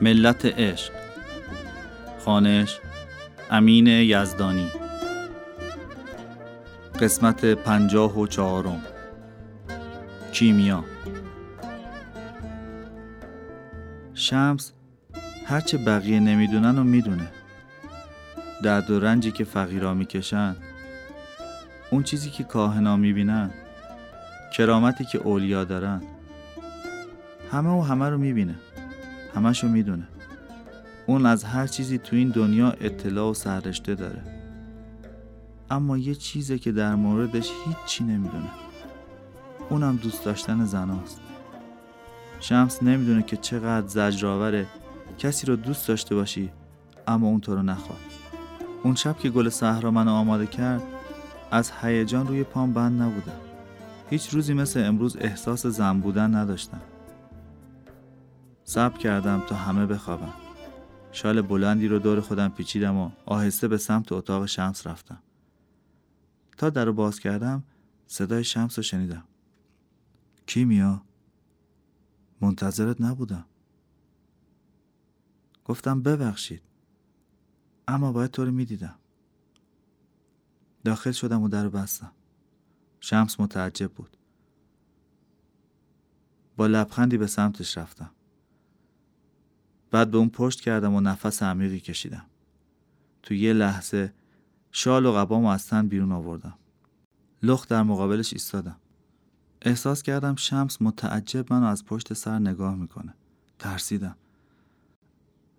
[0.00, 0.92] ملت عشق.
[2.24, 2.78] خانش
[3.50, 4.68] امین یزدانی.
[7.00, 8.82] قسمت پنجاه و چهارم.
[10.32, 10.84] کیمیا.
[14.14, 14.72] شمس
[15.46, 17.28] هرچه بقیه نمی‌دونن و می‌دونه.
[18.62, 20.56] درد و رنجی که فقیرا می‌کشن
[21.90, 23.50] اون چیزی که کاهنا می‌بینن
[24.52, 26.02] کرامتی که اولیا دارن
[27.50, 28.54] همه و همه رو می‌بینه
[29.34, 30.08] همشو می‌دونه.
[31.06, 34.22] اون از هر چیزی تو این دنیا اطلاع و سررشته داره.
[35.70, 38.50] اما یه چیزه که در موردش هیچی نمی‌دونه.
[39.70, 41.20] اونم دوست داشتن زناست
[42.40, 44.66] شمس نمی‌دونه که چقدر زجرآوره
[45.18, 46.50] کسی رو دوست داشته باشی
[47.08, 47.98] اما اون تو رو نخواد
[48.82, 50.82] اون شب که گل صحرا منو آماده کرد
[51.50, 53.40] از هیجان روی پام بند نبودم
[54.10, 56.80] هیچ روزی مثل امروز احساس زن بودن نداشتم.
[58.64, 60.32] صبر کردم تا همه بخوابم.
[61.12, 65.22] شال بلندی رو دور خودم پیچیدم و آهسته به سمت اتاق شمس رفتم.
[66.56, 67.62] تا در رو باز کردم
[68.06, 69.24] صدای شمس رو شنیدم.
[70.46, 71.02] کیمیا
[72.40, 73.44] منتظرت نبودم.
[75.64, 76.62] گفتم ببخشید.
[77.88, 78.99] اما باید تو رو می‌دیدم.
[80.84, 82.12] داخل شدم و در بستم.
[83.00, 84.16] شمس متعجب بود.
[86.56, 88.10] با لبخندی به سمتش رفتم.
[89.90, 92.26] بعد به اون پشت کردم و نفس عمیقی کشیدم.
[93.22, 94.12] تو یه لحظه
[94.72, 96.58] شال و قبامو از تن بیرون آوردم.
[97.42, 98.76] لخت در مقابلش ایستادم.
[99.62, 103.14] احساس کردم شمس متعجب منو از پشت سر نگاه می‌کنه.
[103.58, 104.16] ترسیدم.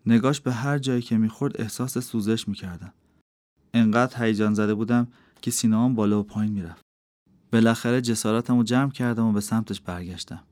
[0.05, 2.93] نگاش به هر جایی که می‌خورد احساس سوزش می‌کردم.
[3.73, 5.07] انقدر هیجان زده بودم
[5.41, 6.81] که سینه‌ام بالا و پایین می‌رفت.
[7.51, 10.43] بالاخره جسارتم رو جمع کردم و به سمتش برگشتم.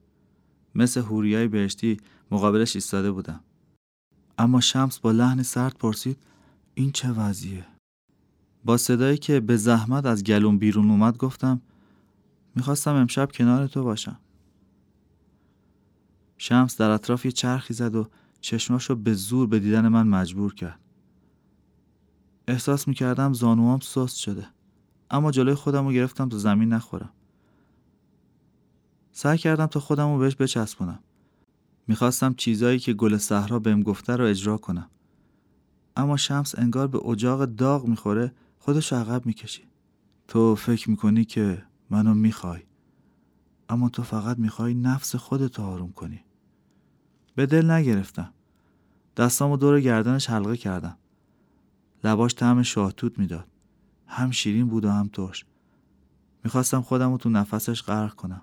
[0.75, 1.97] مثل هوریای بهشتی
[2.31, 3.39] مقابلش ایستاده بودم.
[4.37, 6.17] اما شمس با لحن سرد پرسید
[6.73, 7.65] این چه وضعیه؟
[8.65, 11.61] با صدایی که به زحمت از گلوم بیرون اومد گفتم
[12.55, 14.19] می‌خواستم امشب کنار تو باشم.
[16.37, 18.07] شمس در اطراف یه چرخی زد و
[18.41, 20.79] چشماشو به زور به دیدن من مجبور کرد.
[22.49, 24.47] احساس می‌کردم زانوام سست شده.
[25.11, 27.09] اما جلوی خودم رو گرفتم تا زمین نخورم.
[29.11, 30.99] سعی کردم تا خودم رو بهش بچسبونم.
[31.87, 34.89] می‌خواستم چیزایی که گل صحرا بهم گفته رو اجرا کنم.
[35.95, 39.63] اما شمس انگار به اجاق داغ می‌خوره خودش عقب می‌کشی
[40.27, 42.61] تو فکر می‌کنی که منو می‌خوای.
[43.69, 46.23] اما تو فقط می‌خوای نفس خودت آروم کنی.
[47.35, 48.33] به دل نگرفتم.
[49.17, 50.97] دستامو دور گردنش حلقه کردم.
[52.03, 53.47] لباش طعم شاهتوت می‌داد.
[54.07, 55.45] هم شیرین بود و هم ترش.
[56.43, 58.41] می‌خواستم خودم رو تو نفسش غرق کنم.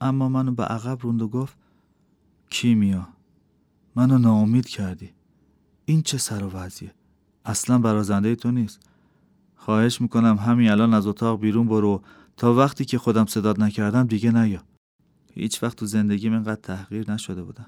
[0.00, 1.56] اما منو به عقب روند و گفت
[2.50, 3.08] کیمیا
[3.96, 5.10] منو ناامید کردی.
[5.84, 6.94] این چه سر و وضعیه؟
[7.44, 8.80] اصلا برازنده تو نیست.
[9.56, 12.02] خواهش می‌کنم همین الان از اتاق بیرون برو.
[12.36, 14.62] تا وقتی که خودم صداد نکردم دیگه نیا.
[15.34, 17.66] هیچ وقت تو زندگیم اینقدر تحقیر نشده بودم.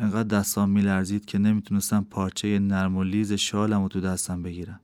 [0.00, 4.80] انقدر دستام میلرزید که نمی‌تونستم پارچه نرم و لیز شالم رو تو دستم بگیرم.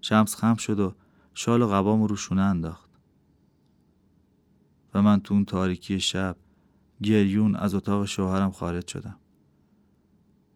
[0.00, 0.94] شمس خم شد و
[1.34, 2.90] شال و قبام رو شونه انداخت.
[4.94, 6.36] و من تو اون تاریکی شب
[7.02, 9.16] گریون از اتاق شوهرم خارج شدم.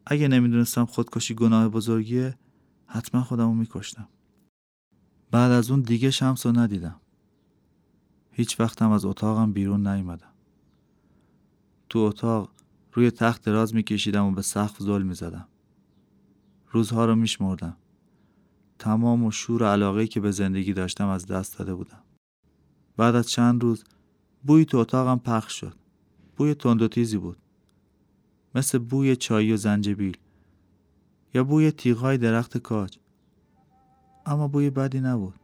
[0.07, 2.39] اگه نمی‌دونستم خودکشی گناه بزرگیه
[2.87, 4.09] حتما خودمو میکشتم.
[5.31, 7.01] بعد از اون دیگه شمس رو ندیدم.
[8.31, 10.33] هیچ وقتم از اتاقم بیرون نیومدم.
[11.89, 12.53] تو اتاق
[12.93, 15.49] روی تخت دراز میکشیدم و به سقف زل می‌زدم.
[16.71, 17.77] روزها رو میشمردم.
[18.79, 22.03] تمام و شور علاقه که به زندگی داشتم از دست داده بودم.
[22.97, 23.85] بعد از چند روز
[24.43, 25.77] بوی تو اتاقم پخش شد.
[26.37, 27.37] بوی تند و تیزی بود.
[28.55, 30.17] مثل بوی چای و زنجبیل.
[31.35, 32.99] یا بوی تیغهای درخت کاج.
[34.27, 35.35] اما بوی بدی نبود.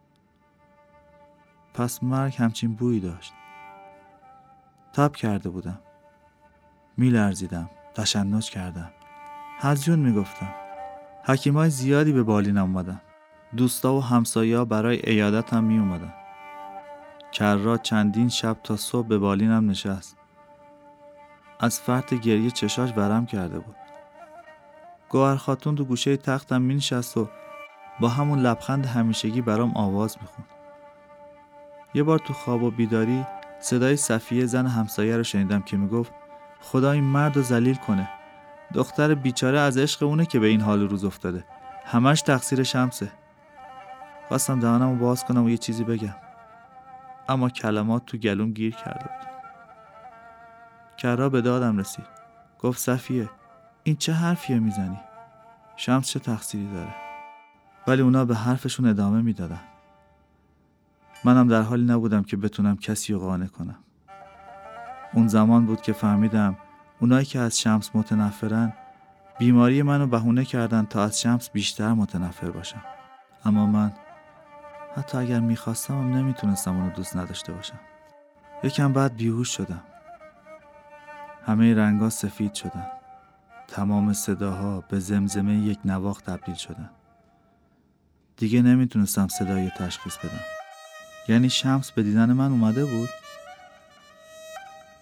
[1.74, 3.32] پس مرگ همچین بویی داشت.
[4.92, 5.78] تب کرده بودم.
[6.96, 8.90] میلرزیدم تشنج کردم.
[9.58, 10.54] هزیون می‌گفتم.
[11.24, 13.00] حکیمای زیادی به بالینم اومدن
[13.56, 16.14] دوستا و همسایه برای ایادتم می اومدن
[17.32, 20.16] کرات چندین شب تا صبح به بالینم نشست.
[21.60, 23.76] از فرط گریه چشاش ورم کرده بود.
[25.08, 27.28] گوهر خاتون تو گوشه تختم می نشست و
[28.00, 30.48] با همون لبخند همیشگی برام آواز می‌خوند.
[31.94, 33.26] یه بار تو خواب و بیداری
[33.60, 36.12] صدای صفیه زن همسایه رو شنیدم که می‌گفت
[36.60, 38.08] خدا این مرد رو ذلیل کنه.
[38.74, 41.44] دختر بیچاره از عشق اونه که به این حال روز افتاده.
[41.84, 43.12] همش تقصیر شمسه.
[44.28, 46.14] خواستم دهانم رو باز کنم و یه چیزی بگم.
[47.28, 49.26] اما کلمات تو گلوم گیر کرده بود.
[50.96, 52.06] کرا به دادم رسید.
[52.60, 53.30] گفت صفیه
[53.82, 55.00] این چه حرفیه می‌زنی؟
[55.76, 56.94] شمس چه تقصیری داره؟
[57.86, 59.60] ولی اونا به حرفشون ادامه می‌دادن.
[61.24, 63.78] منم در حالی نبودم که بتونم کسی رو قانع کنم.
[65.16, 66.56] اون زمان بود که فهمیدم
[67.00, 68.72] اونایی که از شمس متنفرن
[69.38, 72.82] بیماری منو بهونه کردن تا از شمس بیشتر متنفر باشم.
[73.44, 73.92] اما من
[74.96, 77.78] حتی اگر می‌خواستم هم نمی‌تونستم اونو دوست نداشته باشم.
[78.62, 79.82] یکم بعد بیهوش شدم.
[81.46, 82.86] همه رنگا سفید شدن.
[83.68, 86.90] تمام صداها به زمزمه یک نواخ تبدیل شدن.
[88.36, 90.44] دیگه نمی‌تونستم صدای تشخیص بدم.
[91.28, 93.08] یعنی شمس به دیدن من اومده بود؟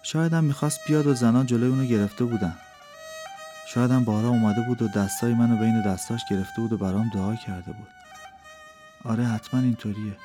[0.05, 2.57] شایدم می‌خواست بیاد و زنان جلوی اونو گرفته بودن.
[3.67, 7.71] شایدم بارا اومده بود و دستای منو بین دستاش گرفته بود و برام دعا کرده
[7.71, 7.87] بود.
[9.03, 10.17] آره حتما اینطوریه.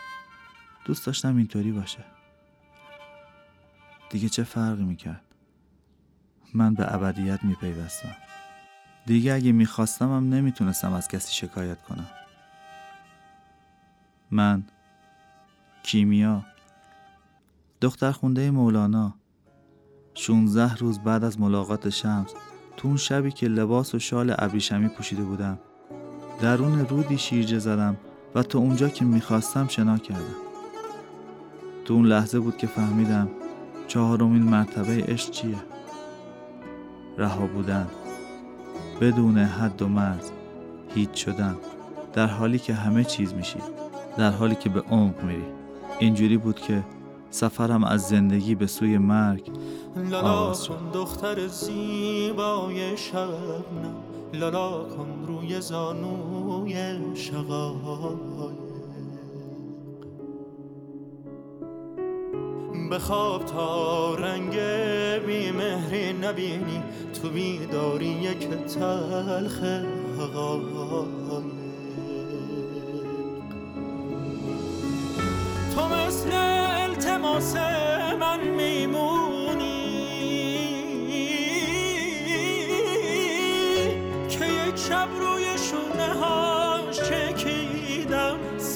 [0.84, 2.04] دوست داشتم اینطوری باشه.
[4.10, 5.22] دیگه چه فرقی می‌کرد؟
[6.54, 8.16] من به ابدیت میپیوستم.
[9.06, 12.08] دیگه اگه می‌خواستم هم نمی‌تونستم از کسی شکایت کنم.
[14.30, 14.62] من
[15.82, 16.44] کیمیا
[17.80, 19.19] دختر خونده مولانا
[20.20, 22.34] 16 روز بعد از ملاقات شمس
[22.76, 25.58] تو اون شبی که لباس و شال ابریشمی پوشیده بودم.
[26.40, 27.96] درون رودی شیرجه زدم
[28.34, 30.36] و تا اونجا که می‌خواستم شنا کردم.
[31.84, 33.28] تو اون لحظه بود که فهمیدم
[33.88, 35.58] چهارمین مرتبه عشق چیه.
[37.18, 37.86] رها بودن
[39.00, 40.30] بدون حد و مرز
[40.94, 41.56] هیچ شدن
[42.12, 43.58] در حالی که همه چیز میشی
[44.16, 45.44] در حالی که به عمق میری.
[45.98, 46.84] اینجوری بود که
[47.30, 49.50] سفرم از زندگی به سوی مرگ
[49.96, 53.94] لالا کن دختر زیبای شبنم.
[54.34, 58.70] لالا کن روی زانوی شقای
[62.90, 64.58] بخواب تا رنگ
[65.26, 66.82] بیمهری نبینی.
[67.22, 69.62] تو بیداری یک تلخ
[70.18, 70.64] حقای
[75.74, 77.56] تو مثل التماس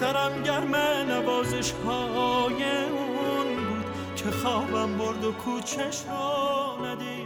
[0.05, 0.77] سرم گرم
[1.11, 3.85] نوازش های اون بود
[4.17, 7.24] که خوابم برد و کوچش رو ندید.